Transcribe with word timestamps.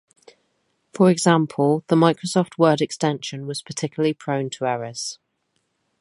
For 0.93 1.11
example, 1.11 1.83
the 1.85 1.95
Microsoft 1.95 2.57
Word 2.57 2.81
extension 2.81 3.45
was 3.45 3.61
particularly 3.61 4.15
prone 4.15 4.49
to 4.49 4.65
errors. 4.65 5.19